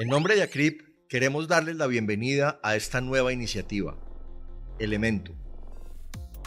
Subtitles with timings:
[0.00, 3.98] En nombre de ACRIP, queremos darles la bienvenida a esta nueva iniciativa,
[4.78, 5.32] Elemento,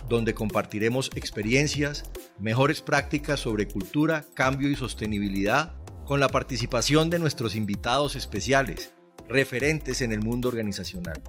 [0.08, 2.06] donde compartiremos experiencias,
[2.40, 5.76] mejores prácticas sobre cultura, cambio y sostenibilidad
[6.06, 8.94] con la participación de nuestros invitados especiales,
[9.28, 11.22] referentes en el mundo organizacional.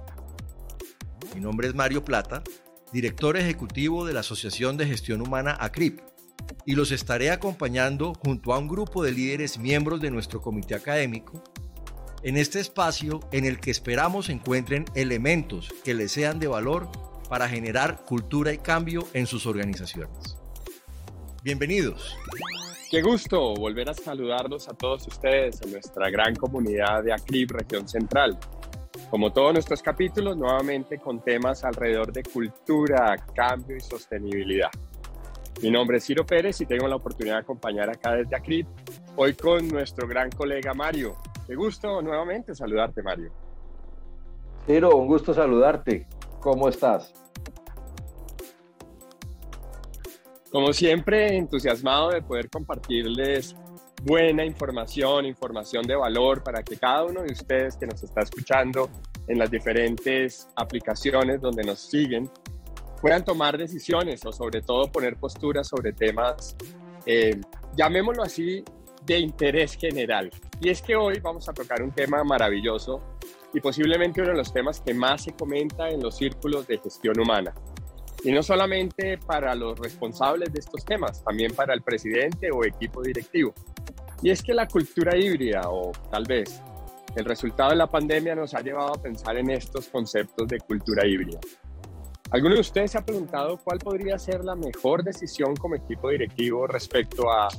[1.35, 2.41] Mi nombre es Mario Plata,
[2.93, 5.99] director ejecutivo de la Asociación de Gestión Humana ACRIP,
[6.65, 11.43] y los estaré acompañando junto a un grupo de líderes miembros de nuestro comité académico
[12.23, 16.89] en este espacio en el que esperamos encuentren elementos que les sean de valor
[17.29, 20.37] para generar cultura y cambio en sus organizaciones.
[21.43, 22.17] Bienvenidos.
[22.89, 27.89] Qué gusto volver a saludarlos a todos ustedes en nuestra gran comunidad de ACRIP Región
[27.89, 28.37] Central.
[29.09, 34.69] Como todos nuestros capítulos, nuevamente con temas alrededor de cultura, cambio y sostenibilidad.
[35.61, 38.67] Mi nombre es Ciro Pérez y tengo la oportunidad de acompañar acá desde ACRIP,
[39.17, 41.17] hoy con nuestro gran colega Mario.
[41.47, 43.31] Qué gusto nuevamente saludarte, Mario.
[44.65, 46.07] Ciro, un gusto saludarte.
[46.39, 47.13] ¿Cómo estás?
[50.51, 53.55] Como siempre, entusiasmado de poder compartirles
[54.03, 58.89] buena información, información de valor para que cada uno de ustedes que nos está escuchando
[59.27, 62.29] en las diferentes aplicaciones donde nos siguen
[63.01, 66.55] puedan tomar decisiones o sobre todo poner posturas sobre temas,
[67.05, 67.39] eh,
[67.75, 68.63] llamémoslo así,
[69.05, 70.29] de interés general.
[70.63, 73.01] Y es que hoy vamos a tocar un tema maravilloso
[73.53, 77.19] y posiblemente uno de los temas que más se comenta en los círculos de gestión
[77.19, 77.53] humana.
[78.23, 83.01] Y no solamente para los responsables de estos temas, también para el presidente o equipo
[83.01, 83.53] directivo.
[84.21, 86.61] Y es que la cultura híbrida, o tal vez
[87.17, 91.05] el resultado de la pandemia, nos ha llevado a pensar en estos conceptos de cultura
[91.05, 91.41] híbrida.
[92.31, 96.67] ¿Alguno de ustedes se ha preguntado cuál podría ser la mejor decisión como equipo directivo
[96.67, 97.49] respecto a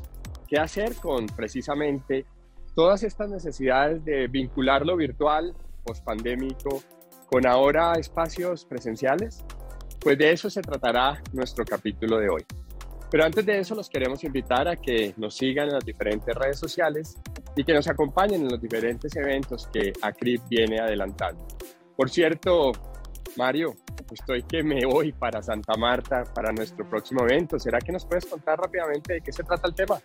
[0.49, 2.25] qué hacer con precisamente
[2.75, 6.83] todas estas necesidades de vincular lo virtual, pospandémico,
[7.31, 9.45] con ahora espacios presenciales?
[10.01, 12.45] Pues de eso se tratará nuestro capítulo de hoy.
[13.11, 16.59] Pero antes de eso los queremos invitar a que nos sigan en las diferentes redes
[16.59, 17.17] sociales
[17.57, 21.47] y que nos acompañen en los diferentes eventos que ACRIP viene adelantando.
[21.97, 22.73] Por cierto,
[23.37, 23.77] Mario,
[24.13, 27.59] estoy que me voy para Santa Marta para nuestro próximo evento.
[27.59, 30.01] ¿Será que nos puedes contar rápidamente de qué se trata el tema?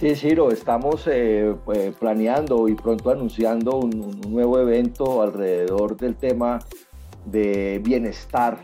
[0.00, 6.58] Sí, Ciro, estamos eh, pues, planeando y pronto anunciando un, nuevo evento alrededor del tema
[7.26, 8.60] de bienestar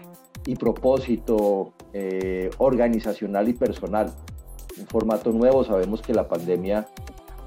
[0.46, 4.14] y propósito eh, organizacional y personal.
[4.80, 6.86] Un formato nuevo, sabemos que la pandemia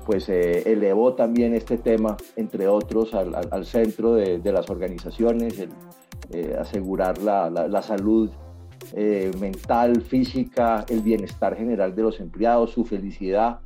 [0.06, 5.68] pues eh, elevó también este tema, entre otros, al, centro de, las organizaciones,
[6.60, 8.30] asegurar la, la salud
[9.40, 13.62] mental, física, el bienestar general de los empleados, su felicidad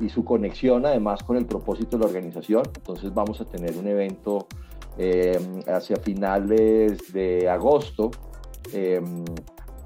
[0.00, 2.62] y su conexión además con el propósito de la organización.
[2.76, 4.46] Entonces vamos a tener un evento
[4.98, 8.10] eh, hacia finales de agosto
[8.72, 8.98] eh,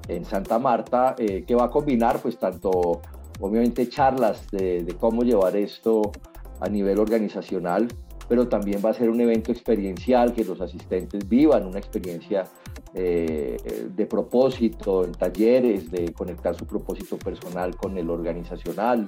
[0.07, 3.01] en Santa Marta eh, que va a combinar pues tanto
[3.41, 6.13] obviamente charlas de, de, cómo llevar esto
[6.61, 7.89] a nivel organizacional,
[8.29, 12.45] pero también va a ser un evento experiencial que los asistentes vivan una experiencia
[12.93, 19.07] de propósito, en talleres, de conectar su propósito personal con el organizacional,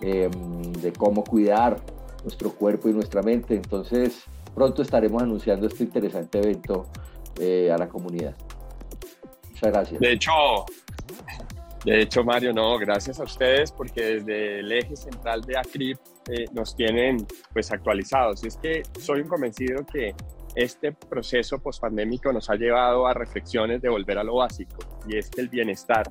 [0.00, 1.80] Em, de cómo cuidar
[2.22, 3.54] nuestro cuerpo y nuestra mente.
[3.54, 4.24] Entonces,
[4.54, 6.86] pronto estaremos anunciando este interesante evento
[7.40, 8.34] eh, a la comunidad.
[9.50, 10.00] Muchas gracias.
[10.00, 10.32] De hecho,
[11.84, 15.98] de hecho, Mario, no, gracias a ustedes porque desde el eje central de ACRIP
[16.30, 18.42] eh, nos tienen pues actualizados.
[18.44, 20.14] Y es que soy un convencido que
[20.54, 24.78] este proceso pospandémico nos ha llevado a reflexiones de volver a lo básico
[25.08, 26.10] y es que el bienestar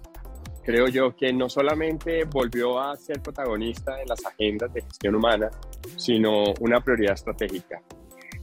[0.64, 5.50] creo yo que no solamente volvió a ser protagonista en las agendas de gestión humana,
[5.98, 7.82] sino una prioridad estratégica.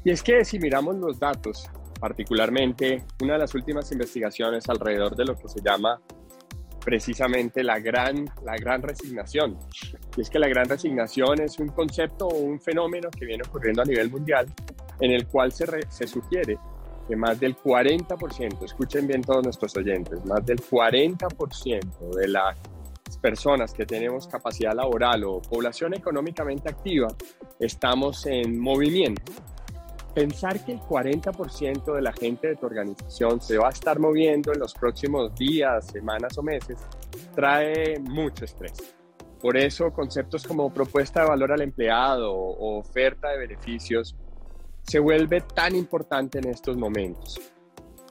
[0.04, 5.24] Y es que si miramos los datos, particularmente una de las últimas investigaciones alrededor de
[5.24, 6.00] lo que se llama
[6.84, 9.58] precisamente la gran, la gran resignación.
[10.16, 13.82] Y es que la gran resignación es un concepto o un fenómeno que viene ocurriendo
[13.82, 14.46] a nivel mundial
[15.00, 16.58] en el cual se, se sugiere
[17.10, 22.56] que más del 40%, escuchen bien todos nuestros oyentes, más del 40% de las
[23.20, 27.08] personas que tenemos capacidad laboral o población económicamente activa,
[27.58, 29.32] estamos en movimiento.
[30.14, 34.52] Pensar que el 40% de la gente de tu organización se va a estar moviendo
[34.52, 36.78] en los próximos días, semanas o meses,
[37.34, 38.94] trae mucho estrés.
[39.40, 44.14] Por eso conceptos como propuesta de valor al empleado o oferta de beneficios
[44.90, 47.40] se vuelve tan importante en estos momentos.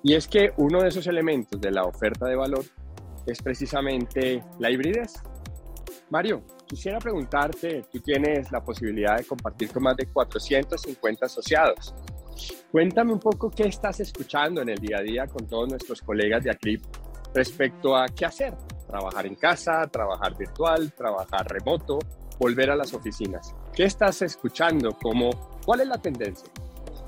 [0.01, 2.63] Y es que uno de esos elementos de la oferta de valor
[3.25, 5.21] es precisamente la hibridez.
[6.09, 11.93] Mario, quisiera preguntarte, tú tienes la posibilidad de compartir con más de 450 asociados.
[12.71, 16.45] Cuéntame un poco qué estás escuchando en el día a día con todos nuestros colegas
[16.45, 16.81] de ACRIP
[17.35, 18.55] respecto a qué hacer.
[18.87, 21.99] Trabajar en casa, trabajar virtual, trabajar remoto,
[22.39, 23.53] volver a las oficinas.
[23.73, 24.97] ¿Qué estás escuchando?
[25.01, 26.49] ¿Cómo, ¿Cuál es la tendencia?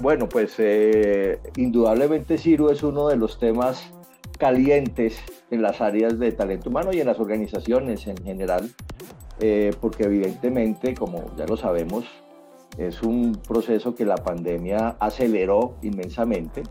[0.01, 3.94] Bueno, pues eh, indudablemente Ciro es uno de los temas
[4.39, 5.19] calientes
[5.51, 8.68] en las áreas de talento humano y en las organizaciones en general,
[9.39, 12.06] eh, porque evidentemente, como ya lo sabemos,
[12.80, 16.63] es un proceso que la pandemia aceleró inmensamente,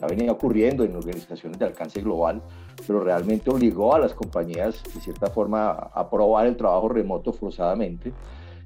[0.00, 2.42] ya venía ocurriendo en organizaciones de alcance global,
[2.86, 8.12] pero realmente obligó a las compañías, de cierta forma, a probar el trabajo remoto forzadamente.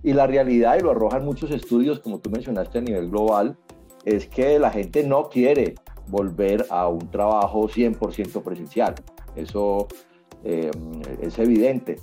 [0.03, 3.57] Y la realidad, y lo arrojan muchos estudios, como tú mencionaste a nivel global,
[4.07, 5.75] es que la gente no quiere
[6.09, 8.95] volver a un trabajo 100% presencial.
[9.35, 9.89] Eso
[10.45, 10.71] eh,
[11.21, 11.97] es evidente.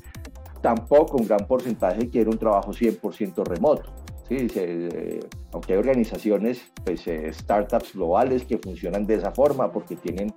[0.62, 3.90] Tampoco un gran porcentaje quiere un trabajo 100% remoto.
[4.28, 4.48] ¿sí?
[4.56, 5.22] Eh,
[5.54, 10.34] aunque hay organizaciones, pues, eh, startups globales que funcionan de esa forma porque tienen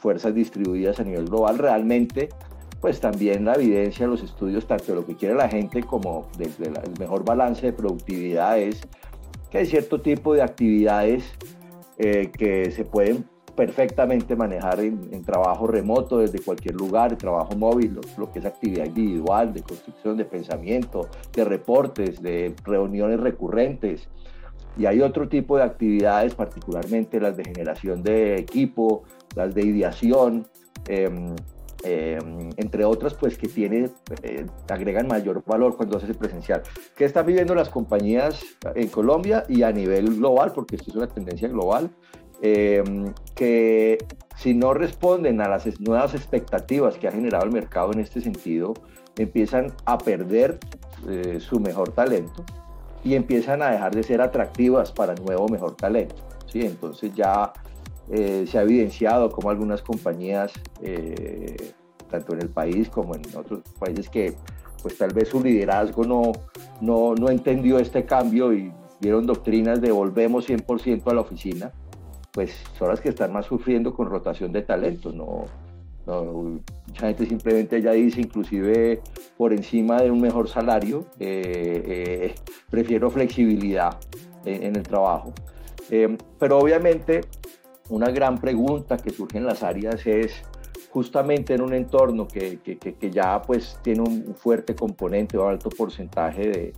[0.00, 2.28] fuerzas distribuidas a nivel global, realmente
[2.80, 6.52] pues también la evidencia, los estudios, tanto de lo que quiere la gente como del
[6.60, 8.82] el mejor balance de productividad es
[9.58, 11.24] hay cierto tipo de actividades
[11.96, 13.24] que se pueden
[13.54, 19.52] perfectamente manejar en, trabajo remoto desde cualquier lugar, trabajo móvil, lo, que es actividad individual,
[19.52, 24.08] de construcción de pensamiento, de reportes, de reuniones recurrentes.
[24.76, 29.04] Y hay otro tipo de actividades, particularmente las de generación de equipo,
[29.36, 30.46] las de ideación,
[30.88, 31.34] em,
[31.84, 33.90] em, entre otras, pues que tiene,
[34.22, 36.62] eh, agregan mayor valor cuando se hace presencial.
[36.96, 38.42] ¿Qué están viviendo las compañías
[38.74, 40.52] en Colombia y a nivel global?
[40.52, 41.90] Porque esto es una tendencia global.
[42.42, 43.98] Em, que
[44.36, 48.74] si no responden a las nuevas expectativas que ha generado el mercado en este sentido,
[49.16, 50.58] empiezan a perder
[51.08, 52.44] eh, su mejor talento
[53.04, 56.16] y empiezan a dejar de ser atractivas para nuevo mejor talento.
[56.46, 56.62] ¿sí?
[56.62, 57.52] Entonces ya
[58.10, 60.52] eh, se ha evidenciado como algunas compañías,
[60.82, 61.72] eh,
[62.10, 64.34] tanto en el país como en otros países, que
[64.82, 66.32] pues tal vez su liderazgo no,
[66.80, 71.72] no, no entendió este cambio y dieron doctrinas de volvemos 100% a la oficina
[72.34, 75.44] pues son las que están más sufriendo con rotación de talentos, ¿no?
[76.06, 79.00] mucha gente simplemente ya dice, inclusive
[79.38, 82.34] por encima de un mejor salario, eh,
[82.68, 83.98] prefiero flexibilidad
[84.44, 85.32] en, el trabajo.
[85.88, 87.22] Pero obviamente
[87.88, 90.42] una gran pregunta que surge en las áreas es
[90.90, 96.48] justamente en un entorno que, que, ya pues tiene un fuerte componente o alto porcentaje
[96.48, 96.72] de,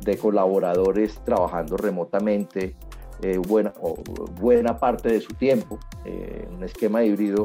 [0.00, 2.74] de colaboradores trabajando remotamente,
[3.22, 3.72] eh, buena,
[4.40, 7.44] buena parte de su tiempo, eh, un esquema híbrido,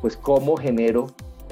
[0.00, 1.08] pues cómo genero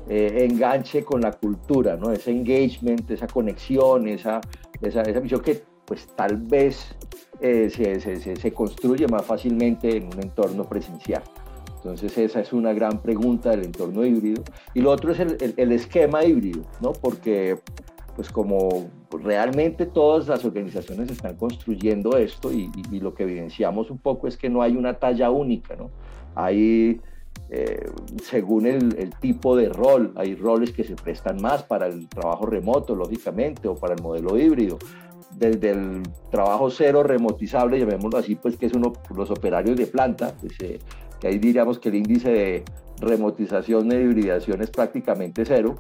[0.09, 2.13] eh, enganche con la cultura, ¿no?
[2.13, 4.41] ese engagement, esa conexión, esa,
[4.81, 6.95] esa, esa visión que pues tal vez
[7.41, 11.23] se, se, se, construye más fácilmente en un entorno presencial.
[11.77, 14.43] Entonces esa es una gran pregunta del entorno híbrido.
[14.73, 16.93] Y lo otro es el, el, el esquema híbrido, ¿no?
[16.93, 17.59] porque
[18.17, 22.71] pues como realmente todas las organizaciones están construyendo esto y,
[23.01, 25.91] lo que evidenciamos un poco es que no hay una talla única, ¿no?
[26.35, 27.01] Hay,
[27.51, 27.91] eh,
[28.23, 32.95] según el, tipo de rol, hay roles que se prestan más para el trabajo remoto,
[32.95, 34.79] lógicamente, o para el modelo híbrido.
[35.37, 40.33] Desde el trabajo cero remotizable, llamémoslo así, pues que es uno, los operarios de planta,
[40.41, 40.79] pues, eh,
[41.21, 42.65] que ahí diríamos que el índice de
[43.01, 45.77] remotización e hibridación es prácticamente cero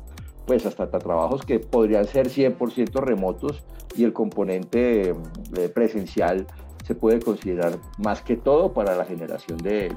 [0.46, 3.62] pues hasta, trabajos que podrían ser 100% remotos
[3.96, 6.46] y el componente eh, presencial
[6.84, 9.88] se puede considerar más que todo para la generación de,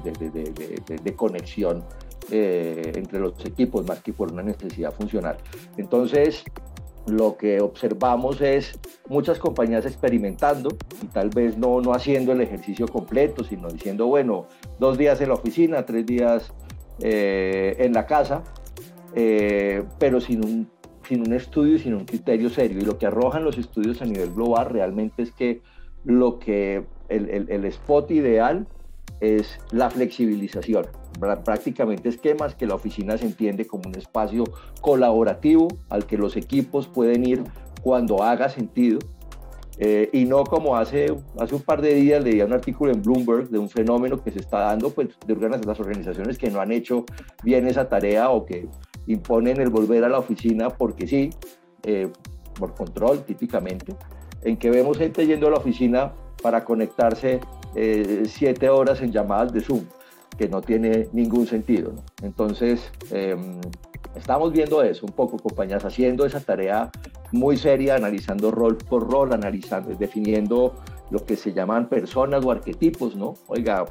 [1.02, 1.84] de, conexión
[2.30, 5.36] eh, entre los equipos, más que por una necesidad funcional.
[5.76, 6.44] Entonces,
[7.08, 10.70] lo que observamos es muchas compañías experimentando
[11.02, 14.46] y tal vez no, no haciendo el ejercicio completo, sino diciendo, bueno,
[14.78, 16.52] dos días en la oficina, tres días
[17.00, 18.42] eh, en la casa,
[19.14, 20.70] eh, pero sin un,
[21.06, 22.78] sin un estudio y sin un criterio serio.
[22.78, 25.62] Y lo que arrojan los estudios a nivel global realmente es que
[26.04, 28.66] lo que el, el, spot ideal
[29.20, 30.86] es la flexibilización.
[31.44, 34.44] Prácticamente esquemas que la oficina se entiende como un espacio
[34.80, 37.42] colaborativo al que los equipos pueden ir
[37.82, 38.98] cuando haga sentido.
[39.80, 43.48] Eh, y no como hace, hace un par de días leía un artículo en Bloomberg
[43.48, 47.04] de un fenómeno que se está dando pues, de las organizaciones que no han hecho
[47.44, 48.68] bien esa tarea o que
[49.06, 51.30] imponen el volver a la oficina porque sí,
[51.84, 52.10] eh,
[52.58, 53.94] por control típicamente,
[54.42, 57.38] en que vemos gente yendo a la oficina para conectarse
[57.74, 59.84] eh, siete horas en llamadas de Zoom,
[60.36, 61.92] que no tiene ningún sentido.
[62.22, 63.60] Entonces, em,
[64.14, 66.90] estamos viendo eso, un poco compañías haciendo esa tarea
[67.32, 70.74] muy seria, analizando rol por rol, analizando, definiendo
[71.10, 73.34] lo que se llaman personas o arquetipos, ¿no?
[73.48, 73.84] Oiga,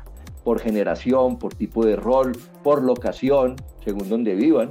[0.43, 2.31] por generación, por tipo de rol,
[2.63, 4.69] por locación, según donde vivan,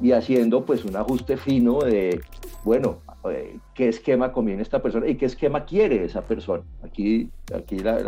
[0.00, 2.20] y haciendo pues un ajuste fino de,
[2.64, 6.62] bueno, eh, qué esquema conviene esta persona y qué esquema quiere esa persona.
[6.82, 8.00] Aquí, aquí la,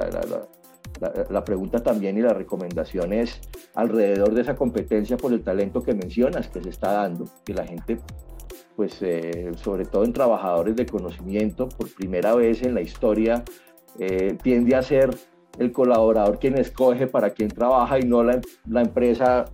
[1.31, 3.41] la, pregunta también y la recomendación es
[3.75, 7.67] alrededor de esa competencia por el talento que mencionas que se está dando, que la
[7.67, 7.99] gente,
[8.77, 13.45] pues eh, sobre todo en trabajadores de conocimiento, por primera vez en la historia,
[13.99, 15.11] eh, tiende a ser
[15.59, 19.47] el colaborador quien escoge para quién trabaja y no la, la empresa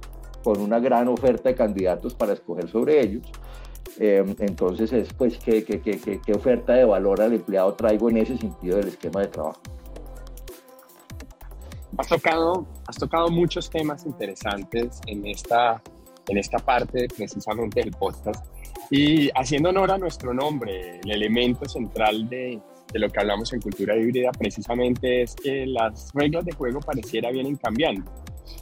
[0.44, 3.32] con una gran oferta de candidatos para escoger sobre ellos.
[3.98, 8.18] Eh, entonces es pues ¿qué, qué, qué, qué, oferta de valor al empleado traigo en
[8.18, 9.60] ese sentido del esquema de trabajo.
[11.96, 15.82] Has tocado, has tocado muchos temas interesantes en esta,
[16.28, 18.44] en esta parte precisamente del podcast
[18.90, 22.60] y haciendo honor a nuestro nombre, el elemento central de,
[22.92, 27.30] de lo que hablamos en cultura híbrida precisamente es que las reglas de juego pareciera
[27.30, 28.10] vienen cambiando.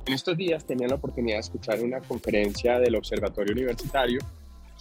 [0.07, 4.21] En estos días tenía la oportunidad de escuchar una conferencia del Observatorio Universitario,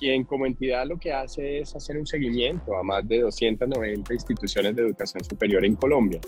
[0.04, 4.76] quien como entidad lo que hace es hacer un seguimiento a más de 290 instituciones
[4.76, 6.20] de educación superior en Colombia.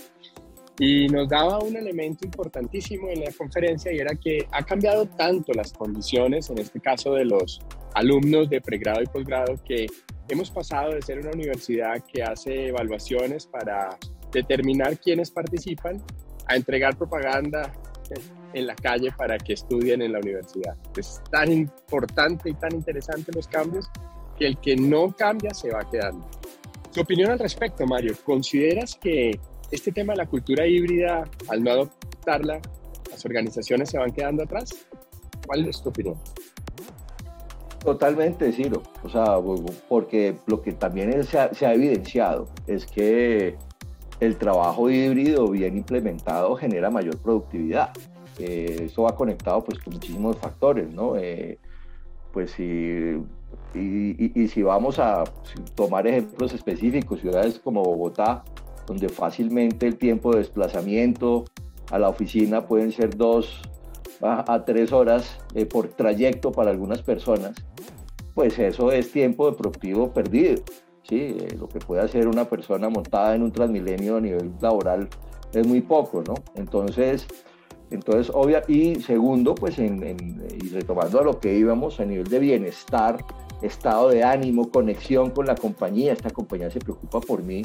[0.79, 5.51] Y nos daba un elemento importantísimo en la conferencia y era que ha cambiado tanto
[5.51, 7.59] las condiciones, en este caso de los
[7.95, 9.87] alumnos de pregrado y posgrado, que
[10.29, 13.97] hemos pasado de ser una universidad que hace evaluaciones para
[14.31, 16.01] determinar quiénes participan
[16.47, 17.73] a entregar propaganda
[18.55, 20.75] en la calle para que estudien en la universidad.
[20.97, 23.89] Es tan importante y tan interesante los cambios
[24.37, 26.25] que el que no cambia se va quedando.
[26.93, 29.37] Tu opinión al respecto, Mario, ¿consideras que
[29.71, 32.61] este tema de la cultura híbrida, al no adoptarla,
[33.11, 34.69] las organizaciones se van quedando atrás?
[35.45, 36.15] ¿Cuál es tu opinión?
[37.83, 38.81] Totalmente, Ciro.
[39.03, 39.35] O sea,
[39.89, 43.57] porque lo que también se, ha, se ha evidenciado es que
[44.21, 47.91] el trabajo híbrido bien implementado genera mayor productividad.
[48.39, 51.15] Eh, eso va conectado pues con muchísimos factores, ¿no?
[51.15, 51.57] Eh,
[52.33, 53.17] pues si,
[53.73, 55.23] y, si vamos a
[55.75, 58.43] tomar ejemplos específicos, ciudades como Bogotá,
[58.87, 61.45] donde fácilmente el tiempo de desplazamiento
[61.91, 63.61] a la oficina pueden ser dos
[64.21, 67.55] a, tres horas eh, por trayecto para algunas personas,
[68.33, 70.61] pues eso es tiempo de productivo perdido.
[71.03, 71.37] ¿sí?
[71.57, 75.07] lo que puede hacer una persona montada en un transmilenio a nivel laboral
[75.53, 76.33] es muy poco, ¿no?
[76.55, 77.27] Entonces,
[77.91, 82.39] entonces, obvia, y segundo, pues, en, y retomando a lo que íbamos a nivel de
[82.39, 83.23] bienestar,
[83.61, 87.63] estado de ánimo, conexión con la compañía, esta compañía se preocupa por mí,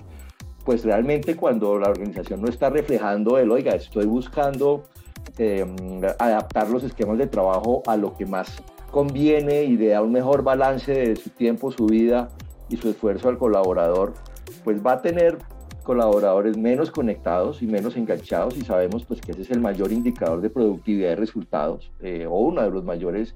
[0.65, 4.85] pues realmente cuando la organización no está reflejando el, oiga, estoy buscando
[5.39, 5.65] eh,
[6.19, 10.93] adaptar los esquemas de trabajo a lo que más conviene y de un mejor balance
[10.93, 12.29] de su tiempo, su vida
[12.69, 14.15] y su esfuerzo al colaborador,
[14.65, 15.39] pues va a tener
[15.91, 20.41] colaboradores menos conectados y menos enganchados y sabemos pues que ese es el mayor indicador
[20.41, 23.35] de productividad y resultados eh, o uno de los mayores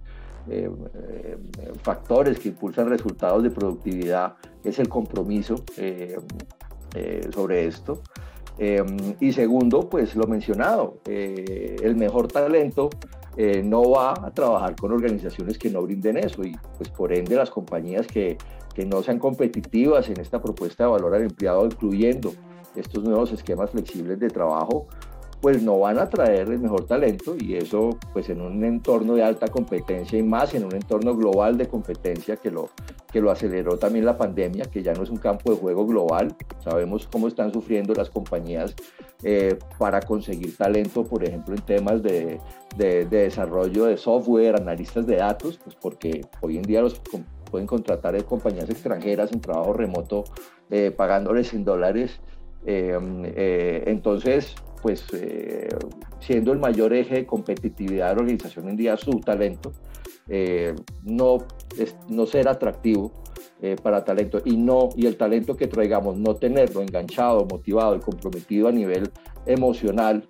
[0.48, 1.36] eh, eh,
[1.82, 5.56] factores que impulsan resultados de productividad es el compromiso
[7.34, 8.02] sobre esto.
[9.18, 12.88] y segundo, pues lo mencionado, el mejor talento
[13.36, 17.50] no va a trabajar con organizaciones que no brinden eso y pues por ende las
[17.50, 18.38] compañías que
[18.74, 22.34] que no sean competitivas en esta propuesta de valor al empleado, incluyendo
[22.74, 24.88] estos nuevos esquemas flexibles de trabajo,
[25.44, 29.22] pues no van a traer el mejor talento y eso pues en un entorno de
[29.22, 32.70] alta competencia y más en un entorno global de competencia que lo,
[33.12, 36.34] que lo aceleró también la pandemia, que ya no es un campo de juego global.
[36.60, 38.74] Sabemos cómo están sufriendo las compañías
[39.22, 42.40] eh, para conseguir talento, por ejemplo, en temas de,
[42.78, 47.02] de, de, desarrollo de software, analistas de datos, pues porque hoy en día los
[47.50, 50.24] pueden contratar de compañías extranjeras en trabajo remoto
[50.70, 52.18] eh, pagándoles en dólares.
[52.64, 55.02] Eh, entonces, pues
[56.20, 59.72] siendo el mayor eje de competitividad de la organización en día su talento,
[61.04, 61.38] no,
[62.10, 63.10] no ser atractivo
[63.82, 68.72] para talento y no y el talento que traigamos no tenerlo enganchado, motivado comprometido a
[68.72, 69.10] nivel
[69.46, 70.28] emocional.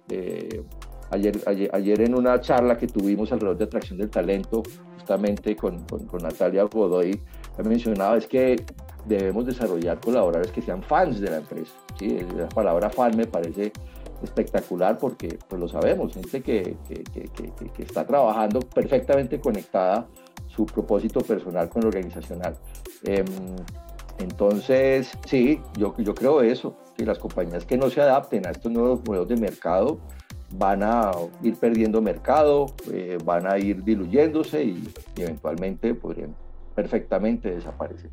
[1.11, 1.41] Ayer,
[1.73, 4.63] ayer, en una charla que tuvimos alrededor de atracción del talento,
[4.95, 7.21] justamente con, con, Natalia Godoy,
[7.65, 8.65] mencionaba es que
[9.05, 11.73] debemos desarrollar colaboradores que sean fans de la empresa.
[11.99, 12.19] ¿sí?
[12.37, 13.73] La palabra fan me parece
[14.25, 17.05] espectacular porque pues lo sabemos, gente que, que,
[17.73, 20.07] que, está trabajando perfectamente conectada
[20.49, 22.57] su propósito personal con lo organizacional.
[23.05, 23.25] Em,
[24.19, 28.71] entonces, sí, yo, yo creo eso, que las compañías que no se adapten a estos
[28.71, 29.99] nuevos modelos de mercado
[30.53, 31.11] van a
[31.43, 36.35] ir perdiendo mercado, eh, van a ir diluyéndose y, eventualmente podrían
[36.75, 38.11] perfectamente desaparecer.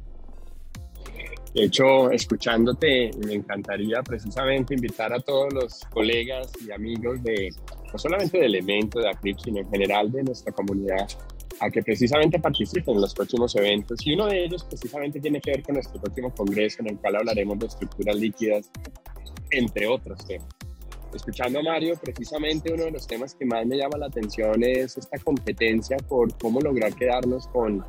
[1.53, 7.49] De hecho, escuchándote, me encantaría precisamente invitar a todos los colegas y amigos de,
[7.91, 11.07] no solamente de Elemento, de ACRIP, sino en general de nuestra comunidad,
[11.59, 13.99] a que precisamente participen en los próximos eventos.
[14.05, 17.17] Y uno de ellos precisamente tiene que ver con nuestro próximo congreso, en el cual
[17.17, 18.71] hablaremos de estructuras líquidas,
[19.51, 20.47] entre otros temas.
[21.13, 24.97] Escuchando a Mario, precisamente uno de los temas que más me llama la atención es
[24.97, 27.83] esta competencia por cómo lograr quedarnos con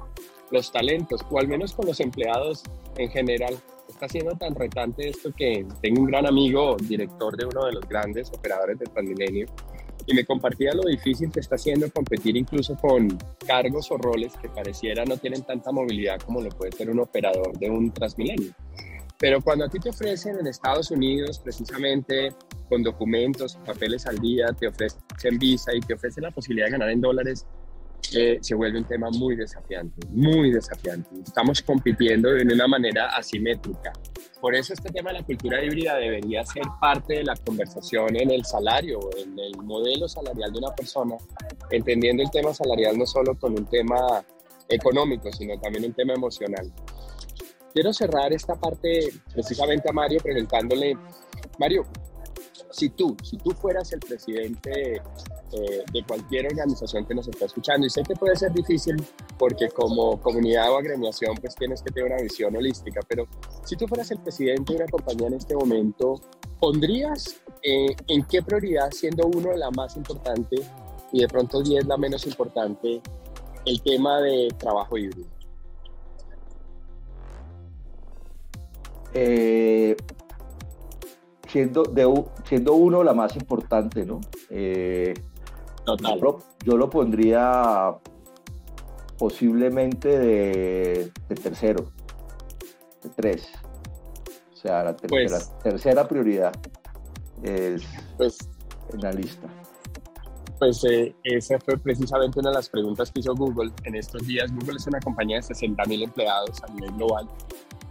[0.52, 2.62] los talentos, o al menos con los empleados
[2.96, 3.56] en general.
[3.88, 7.88] Está siendo tan retante esto que tengo un gran amigo, director de uno de los
[7.88, 9.46] grandes operadores de Transmilenio,
[10.06, 13.16] y me compartía lo difícil que está siendo competir incluso con
[13.46, 17.56] cargos o roles que pareciera no tienen tanta movilidad como lo puede ser un operador
[17.58, 18.52] de un Transmilenio.
[19.18, 22.32] Pero cuando a ti te ofrecen en Estados Unidos, precisamente
[22.68, 26.90] con documentos, papeles al día, te ofrecen visa y te ofrecen la posibilidad de ganar
[26.90, 27.46] en dólares,
[28.14, 31.08] eh, se vuelve un tema muy desafiante, muy desafiante.
[31.24, 33.92] Estamos compitiendo de una manera asimétrica.
[34.40, 38.30] Por eso este tema de la cultura híbrida debería ser parte de la conversación en
[38.30, 41.16] el salario, en el modelo salarial de una persona,
[41.70, 44.24] entendiendo el tema salarial no solo con un tema
[44.68, 46.72] económico, sino también un tema emocional.
[47.72, 50.96] Quiero cerrar esta parte precisamente a Mario preguntándole,
[51.58, 51.86] Mario,
[52.72, 54.96] si tú, si tú fueras el presidente
[55.52, 58.96] eh, de cualquier organización que nos está escuchando, y sé que puede ser difícil
[59.38, 63.26] porque como comunidad o agremiación pues tienes que tener una visión holística, pero
[63.64, 66.20] si tú fueras el presidente de una compañía en este momento,
[66.58, 70.56] ¿pondrías eh, en qué prioridad, siendo uno la más importante
[71.12, 73.02] y de pronto 10 la menos importante,
[73.66, 75.28] el tema de trabajo híbrido?
[79.14, 79.94] Eh,
[81.52, 84.20] siendo, de, siendo uno la más importante, ¿no?
[84.48, 85.12] Eh,
[85.84, 86.18] Total.
[86.64, 87.94] Yo lo, pondría
[89.18, 91.92] posiblemente de, tercero,
[93.02, 93.48] de tres.
[94.52, 96.52] O sea, la tercera, pues tercera prioridad
[97.42, 97.82] es
[98.16, 98.38] pues,
[98.92, 99.48] en la lista.
[100.58, 104.52] Pues eh, esa fue precisamente una de las preguntas que hizo Google en estos días.
[104.54, 107.28] Google es una compañía de 60 mil empleados a nivel global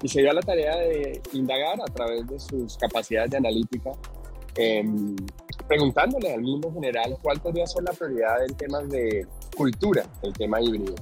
[0.01, 3.91] y se dio la tarea de indagar a través de sus capacidades de analítica,
[4.55, 5.15] em,
[5.67, 10.61] preguntándole al mundo general cuál podría ser la prioridad en temas de cultura, el tema
[10.61, 10.95] híbrido.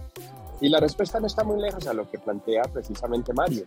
[0.61, 3.63] Y la respuesta no está muy lejos a lo que plantea precisamente Mario.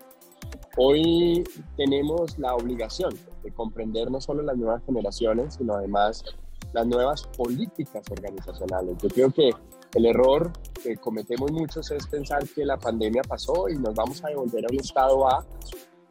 [0.77, 1.45] Hoy
[1.77, 6.25] tenemos la obligación de comprender no solo las nuevas generaciones, sino además
[6.73, 8.97] las nuevas políticas organizacionales.
[9.03, 9.51] Yo creo que
[9.95, 10.53] el error
[10.83, 14.73] que cometemos muchos es pensar que la pandemia pasó y nos vamos a devolver a
[14.73, 15.47] un estado A.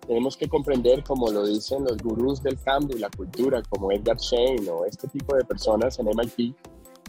[0.07, 4.17] Tenemos que comprender, como lo dicen los gurús del cambio y la cultura, como Edgar
[4.17, 6.55] Shane o este tipo de personas en MIT,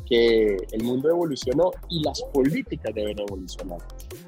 [0.06, 3.78] que el mundo evolucionó y las políticas deben evolucionar.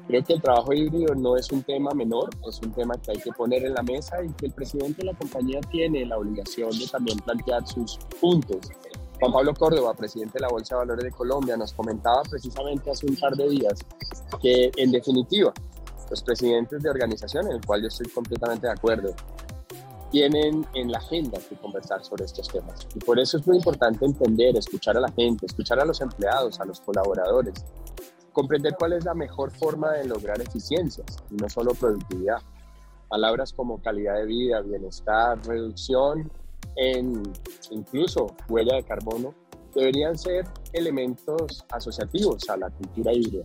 [0.07, 3.17] Creo que el trabajo híbrido no es un tema menor, es un tema que hay
[3.17, 6.71] que poner en la mesa y que el presidente de la compañía tiene la obligación
[6.71, 8.69] de también plantear sus puntos
[9.19, 13.05] Juan Pablo Córdoba, presidente de la Bolsa de Valores de Colombia, nos comentaba precisamente hace
[13.05, 13.79] un par de días
[14.41, 15.53] que, en definitiva,
[16.09, 19.15] los presidentes de organizaciones, en el cual yo estoy completamente de acuerdo,
[20.11, 22.87] tienen en la agenda que conversar sobre estos temas.
[22.93, 26.59] Y por eso es muy importante entender, escuchar a la gente, escuchar a los empleados,
[26.59, 27.53] a los colaboradores,
[28.33, 32.41] comprender cuál es la mejor forma de lograr eficiencias y no solo productividad.
[33.07, 36.29] Palabras como calidad de vida, bienestar, reducción
[36.75, 37.23] en
[37.71, 39.33] incluso huella de carbono,
[39.73, 43.43] deberían ser elementos asociativos a la cultura híbrida.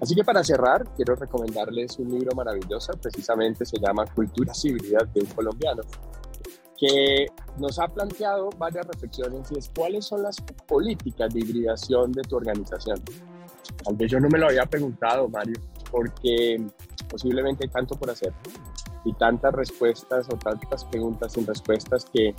[0.00, 5.20] Así que para cerrar, quiero recomendarles un libro maravilloso, precisamente se llama Culturas híbridas de
[5.20, 5.82] un colombiano,
[6.78, 7.26] que
[7.58, 10.36] nos ha planteado varias reflexiones y es cuáles son las
[10.66, 13.02] políticas de hibridación de tu organización.
[13.84, 15.60] Tal vez yo no me lo había preguntado, Mario,
[15.90, 16.64] porque
[17.08, 18.32] posiblemente hay tanto por hacer
[19.04, 22.34] y tantas respuestas o tantas preguntas sin respuestas que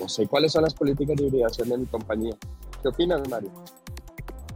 [0.00, 2.34] no sé cuáles son las políticas de hibridación de mi compañía.
[2.82, 3.50] ¿Qué opinas, Mario?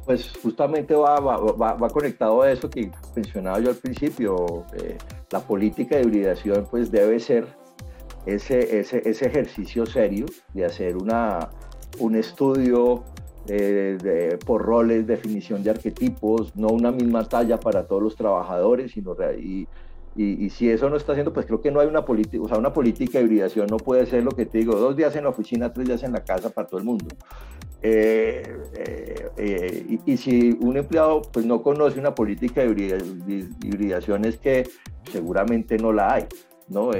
[0.05, 4.65] Pues justamente va, va, va, conectado a eso que mencionaba yo al principio.
[4.75, 4.97] Eh,
[5.31, 7.47] la política de hibridación pues debe ser
[8.25, 11.51] ese, ese, ese ejercicio serio de hacer una,
[11.99, 13.05] un estudio
[13.51, 19.17] eh, por roles, definición de arquetipos, no una misma talla para todos los trabajadores, sino
[19.39, 19.67] y,
[20.17, 22.59] y, si eso no está haciendo, pues creo que no hay una política, o sea,
[22.59, 25.31] una política de hibridación no puede ser lo que te digo, dos días en la
[25.31, 27.07] oficina, tres días en la casa para todo el mundo.
[27.81, 28.43] Eh,
[28.77, 34.69] eh, eh, y, si un empleado pues no conoce una política de hibridación es que
[35.13, 36.25] seguramente no la hay,
[36.69, 36.91] ¿no?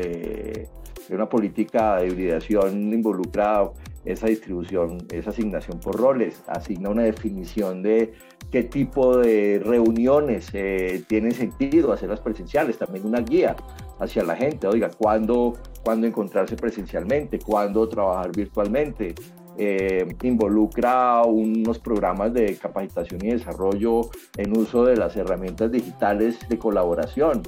[1.11, 3.65] una política de hibridación involucra
[4.05, 8.13] esa distribución, esa asignación por roles, asigna una definición de
[8.51, 13.57] qué tipo de reuniones eh, tienen sentido hacerlas presenciales, también una guía
[13.99, 14.67] hacia la gente.
[14.67, 17.39] Oiga, ¿cuándo, ¿cuándo encontrarse presencialmente?
[17.39, 19.15] ¿Cuándo trabajar virtualmente?
[19.61, 24.03] Eh, involucra unos programas de capacitación y desarrollo
[24.37, 27.43] en uso de las herramientas digitales de colaboración.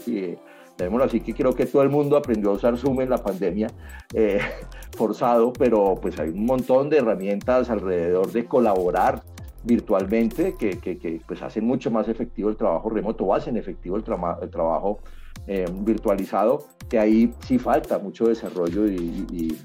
[0.89, 3.69] Y, así que creo que todo el mundo aprendió a usar Zoom en la pandemia,
[4.15, 4.41] eh,
[4.97, 9.23] forzado, pero pues hay un montón de herramientas alrededor de colaborar
[9.63, 14.05] virtualmente que, que, pues hacen mucho más efectivo el trabajo remoto o hacen efectivo el,
[14.43, 15.01] el trabajo
[15.47, 19.57] eh, virtualizado, que ahí sí falta mucho desarrollo y,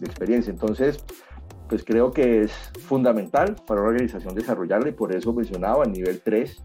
[0.00, 0.50] experiencia.
[0.50, 1.04] Entonces,
[1.68, 2.52] pues creo que es
[2.86, 6.62] fundamental para una organización desarrollarla y por eso mencionaba a nivel 3,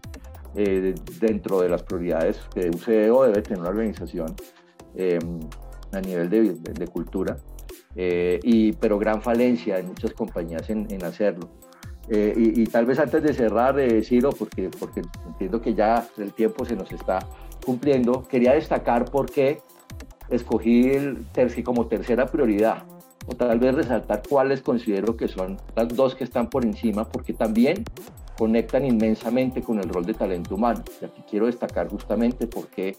[0.54, 4.34] eh, dentro de las prioridades que un CEO debe tener una organización
[4.94, 5.18] eh,
[5.92, 7.36] a nivel de, de, cultura,
[7.96, 11.50] y, pero gran falencia en muchas compañías en, en hacerlo.
[12.12, 16.32] Eh, y, tal vez antes de cerrar, eh, Ciro, porque, porque entiendo que ya el
[16.32, 17.20] tiempo se nos está
[17.64, 19.60] cumpliendo, quería destacar por qué
[20.28, 22.82] escogí el terci como tercera prioridad,
[23.26, 27.32] o tal vez resaltar cuáles considero que son las dos que están por encima, porque
[27.32, 27.84] también
[28.40, 30.82] conectan inmensamente con el rol de talento humano.
[30.98, 32.96] Y aquí quiero destacar justamente por qué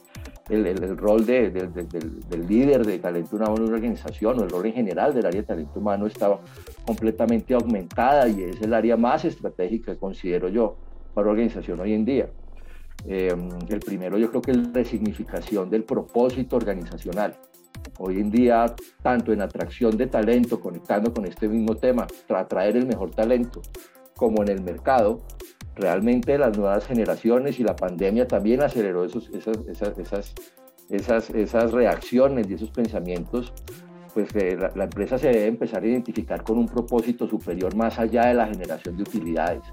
[0.48, 4.52] el, el, rol de, del, del, líder de talento humano en una organización o el
[4.52, 6.38] rol en general del área de talento humano está
[6.86, 10.76] completamente aumentada y es el área más estratégica, considero yo,
[11.16, 12.30] para la organización hoy en día.
[13.08, 13.36] Eh,
[13.68, 17.36] el primero yo creo que es la resignificación del propósito organizacional.
[17.98, 22.86] Hoy en día, tanto en atracción de talento, conectando con este mismo tema, atraer el
[22.86, 23.64] mejor talento,
[24.22, 25.24] como en el mercado,
[25.76, 29.58] realmente las nuevas generaciones y la pandemia también aceleró esos, esas,
[29.98, 30.36] esas,
[30.92, 33.52] esas, esas, reacciones y esos pensamientos,
[34.14, 38.28] pues eh, la, empresa se debe empezar a identificar con un propósito superior más allá
[38.28, 39.64] de la generación de utilidades.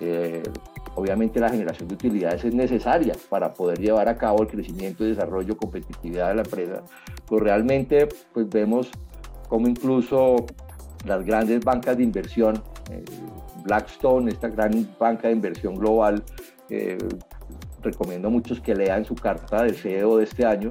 [0.00, 0.44] Eh,
[0.94, 5.56] obviamente la generación de utilidades es necesaria para poder llevar a cabo el crecimiento, desarrollo,
[5.56, 6.84] competitividad de la empresa,
[7.28, 8.92] pero realmente pues vemos
[9.48, 10.46] como incluso
[11.04, 13.04] las grandes bancas de inversión, eh,
[13.64, 16.22] Blackstone, esta gran banca de inversión global,
[16.70, 16.98] eh,
[17.82, 20.70] recomiendo a muchos que lean su carta de CEO de este año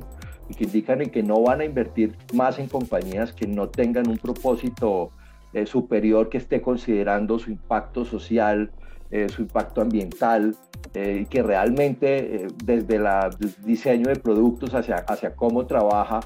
[0.49, 4.07] y que indican en que no van a invertir más en compañías que no tengan
[4.09, 5.11] un propósito
[5.53, 8.71] eh, superior que esté considerando su impacto social,
[9.11, 10.55] eh, su impacto ambiental
[10.95, 13.03] y que realmente desde el
[13.65, 16.19] diseño de productos hacia, hacia cómo trabaja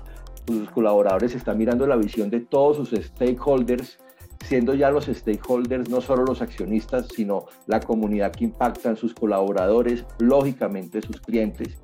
[0.46, 3.98] sus colaboradores están mirando la visión de todos sus stakeholders
[4.46, 10.06] siendo ya los stakeholders no solo los accionistas, sino la comunidad que impactan, sus colaboradores,
[10.20, 11.78] lógicamente sus clientes.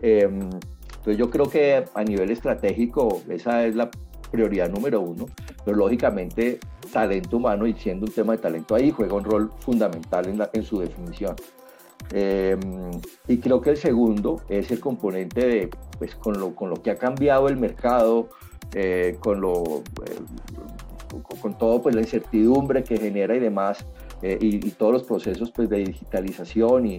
[0.00, 3.90] Em, entonces yo creo que a nivel estratégico esa es la
[4.30, 5.26] prioridad número uno,
[5.64, 6.60] pero lógicamente
[6.92, 10.62] talento humano y siendo un tema de talento ahí juega un rol fundamental en, en
[10.62, 11.36] su definición.
[12.12, 12.90] Em,
[13.28, 16.90] y creo que el segundo es el componente de, pues con lo, con lo que
[16.90, 18.28] ha cambiado el mercado,
[18.74, 20.18] eh, con lo, eh,
[21.40, 23.86] con, todo pues la incertidumbre que genera y demás,
[24.22, 26.98] eh, y, todos los procesos pues, de digitalización y,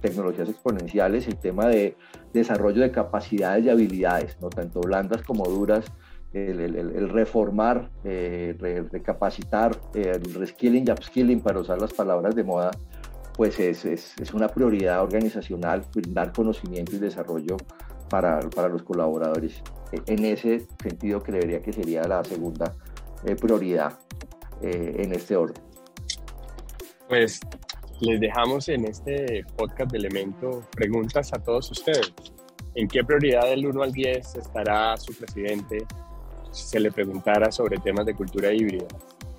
[0.00, 1.96] tecnologías exponenciales, el tema de
[2.32, 4.50] desarrollo de capacidades y habilidades, ¿no?
[4.50, 5.86] tanto blandas como duras,
[6.32, 8.56] el, reformar, eh,
[8.90, 12.72] recapacitar, el reskilling y upskilling, para usar las palabras de moda,
[13.36, 17.56] pues es, es, es una prioridad organizacional, dar conocimiento y desarrollo
[18.08, 19.62] para, para los colaboradores.
[19.92, 22.74] E, en ese sentido creería que sería la segunda
[23.24, 23.98] eh, prioridad
[24.60, 25.62] eh, en este orden.
[27.08, 27.40] Pues
[28.00, 32.12] les dejamos en este podcast de Elemento preguntas a todos ustedes.
[32.74, 35.86] ¿En qué prioridad del 1 al 10 estará su presidente
[36.50, 38.86] si se le preguntara sobre temas de cultura híbrida?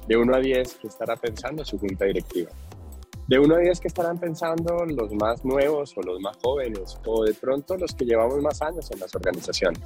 [0.07, 2.51] De 1 a 10, ¿qué estará pensando su junta directiva?
[3.27, 7.25] De 1 a 10, ¿qué estarán pensando los más nuevos o los más jóvenes o
[7.25, 9.81] de pronto los que llevamos más años en las organizaciones?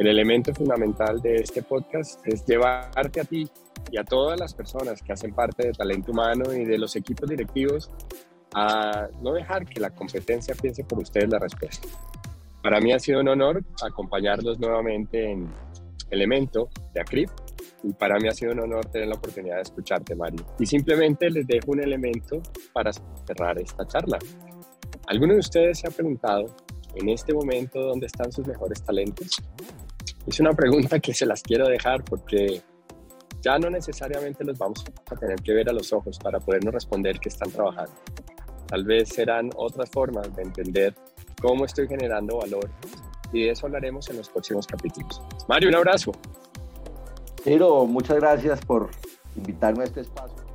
[0.00, 3.46] El elemento fundamental de este podcast es llevarte a ti
[3.92, 7.28] y a todas las personas que hacen parte de talento humano y de los equipos
[7.28, 7.90] directivos
[8.54, 11.86] a no dejar que la competencia piense por ustedes la respuesta.
[12.62, 15.50] Para mí ha sido un honor acompañarlos nuevamente en
[16.08, 17.28] Elemento de ACRIP
[17.82, 20.46] y para mí ha sido un honor tener la oportunidad de escucharte, Mario.
[20.58, 22.40] Y simplemente les dejo un elemento
[22.72, 22.90] para
[23.26, 24.18] cerrar esta charla.
[25.08, 26.46] ¿Alguno de ustedes se ha preguntado
[26.94, 29.42] en este momento dónde están sus mejores talentos?
[30.26, 32.62] Es una pregunta que se las quiero dejar porque
[33.40, 37.18] ya no necesariamente los vamos a tener que ver a los ojos para podernos responder
[37.18, 37.92] que están trabajando.
[38.66, 40.94] Tal vez serán otras formas de entender
[41.40, 42.70] cómo estoy generando valor
[43.32, 45.22] y de eso hablaremos en los próximos capítulos.
[45.48, 46.12] Mario, un abrazo.
[47.42, 48.90] Ciro, muchas gracias por
[49.36, 50.49] invitarme a este espacio.